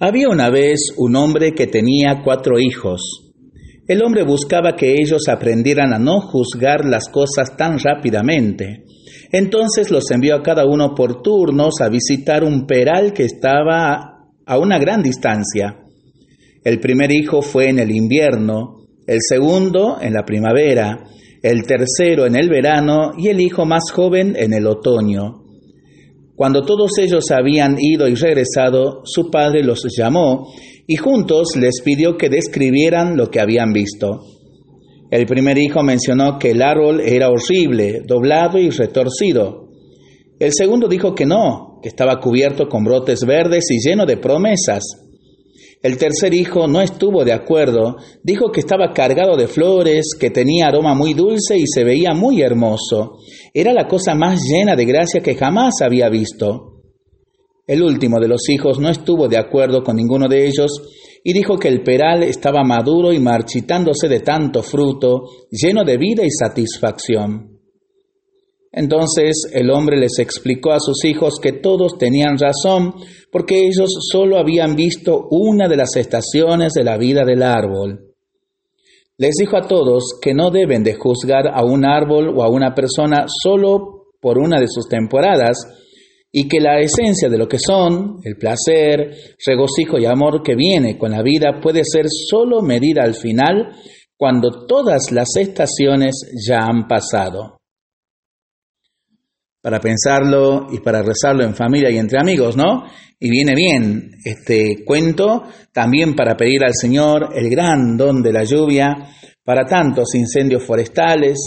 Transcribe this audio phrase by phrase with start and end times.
[0.00, 3.32] Había una vez un hombre que tenía cuatro hijos.
[3.86, 8.84] El hombre buscaba que ellos aprendieran a no juzgar las cosas tan rápidamente.
[9.30, 14.58] Entonces los envió a cada uno por turnos a visitar un peral que estaba a
[14.58, 15.78] una gran distancia.
[16.64, 21.04] El primer hijo fue en el invierno, el segundo en la primavera,
[21.40, 25.43] el tercero en el verano y el hijo más joven en el otoño.
[26.36, 30.48] Cuando todos ellos habían ido y regresado, su padre los llamó
[30.86, 34.24] y juntos les pidió que describieran lo que habían visto.
[35.10, 39.68] El primer hijo mencionó que el árbol era horrible, doblado y retorcido.
[40.40, 44.82] El segundo dijo que no, que estaba cubierto con brotes verdes y lleno de promesas.
[45.84, 50.68] El tercer hijo no estuvo de acuerdo, dijo que estaba cargado de flores, que tenía
[50.68, 53.18] aroma muy dulce y se veía muy hermoso.
[53.52, 56.80] Era la cosa más llena de gracia que jamás había visto.
[57.66, 60.70] El último de los hijos no estuvo de acuerdo con ninguno de ellos
[61.22, 66.24] y dijo que el peral estaba maduro y marchitándose de tanto fruto, lleno de vida
[66.24, 67.53] y satisfacción.
[68.76, 72.94] Entonces el hombre les explicó a sus hijos que todos tenían razón,
[73.30, 78.14] porque ellos solo habían visto una de las estaciones de la vida del árbol.
[79.16, 82.74] Les dijo a todos que no deben de juzgar a un árbol o a una
[82.74, 85.56] persona solo por una de sus temporadas,
[86.32, 89.14] y que la esencia de lo que son, el placer,
[89.46, 93.68] regocijo y amor que viene con la vida puede ser solo medida al final,
[94.16, 96.14] cuando todas las estaciones
[96.44, 97.60] ya han pasado
[99.64, 102.84] para pensarlo y para rezarlo en familia y entre amigos, ¿no?
[103.18, 108.44] Y viene bien este cuento también para pedir al Señor el gran don de la
[108.44, 108.94] lluvia
[109.42, 111.38] para tantos incendios forestales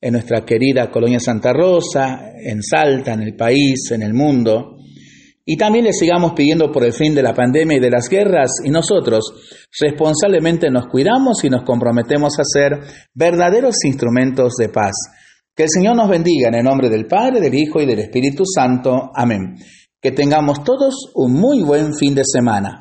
[0.00, 4.76] en nuestra querida colonia Santa Rosa, en Salta, en el país, en el mundo.
[5.44, 8.52] Y también le sigamos pidiendo por el fin de la pandemia y de las guerras
[8.64, 12.78] y nosotros responsablemente nos cuidamos y nos comprometemos a ser
[13.14, 14.94] verdaderos instrumentos de paz
[15.54, 18.44] que el Señor nos bendiga en el nombre del Padre, del Hijo y del Espíritu
[18.44, 19.10] Santo.
[19.14, 19.56] Amén.
[20.00, 22.72] Que tengamos todos un muy buen fin de semana.